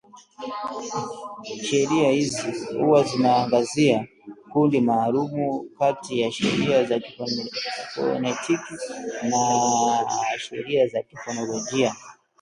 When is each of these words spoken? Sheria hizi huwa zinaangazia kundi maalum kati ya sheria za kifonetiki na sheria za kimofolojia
Sheria 1.69 2.11
hizi 2.11 2.53
huwa 2.79 3.03
zinaangazia 3.03 4.07
kundi 4.53 4.81
maalum 4.81 5.29
kati 5.79 6.19
ya 6.19 6.31
sheria 6.31 6.83
za 6.83 6.99
kifonetiki 6.99 8.73
na 9.23 10.07
sheria 10.39 10.87
za 10.87 11.01
kimofolojia 11.03 11.95